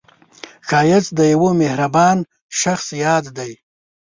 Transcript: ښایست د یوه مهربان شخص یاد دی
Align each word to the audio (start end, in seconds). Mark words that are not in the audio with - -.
ښایست 0.67 1.11
د 1.17 1.19
یوه 1.33 1.51
مهربان 1.61 2.17
شخص 2.61 2.87
یاد 3.05 3.25
دی 3.37 3.51